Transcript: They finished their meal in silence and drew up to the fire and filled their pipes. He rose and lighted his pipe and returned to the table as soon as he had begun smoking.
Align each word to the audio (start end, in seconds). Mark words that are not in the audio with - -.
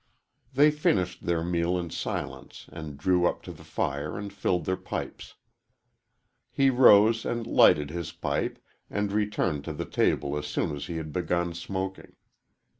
They 0.51 0.71
finished 0.71 1.27
their 1.27 1.43
meal 1.43 1.77
in 1.77 1.91
silence 1.91 2.65
and 2.71 2.97
drew 2.97 3.27
up 3.27 3.43
to 3.43 3.51
the 3.51 3.63
fire 3.63 4.17
and 4.17 4.33
filled 4.33 4.65
their 4.65 4.75
pipes. 4.75 5.35
He 6.49 6.71
rose 6.71 7.23
and 7.23 7.45
lighted 7.45 7.91
his 7.91 8.11
pipe 8.11 8.57
and 8.89 9.11
returned 9.11 9.63
to 9.65 9.73
the 9.73 9.85
table 9.85 10.35
as 10.35 10.47
soon 10.47 10.75
as 10.75 10.87
he 10.87 10.97
had 10.97 11.13
begun 11.13 11.53
smoking. 11.53 12.15